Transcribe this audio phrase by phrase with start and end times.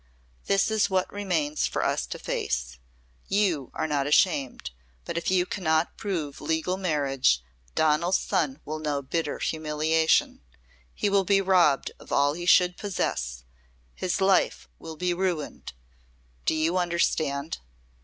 [0.45, 2.79] This is what remains for us to face.
[3.27, 4.71] You are not ashamed,
[5.05, 7.43] but if you cannot prove legal marriage
[7.75, 10.41] Donal's son will know bitter humiliation;
[10.95, 13.43] he will be robbed of all he should possess
[13.93, 15.71] his life will be ruined.
[16.45, 17.59] Do you understand?"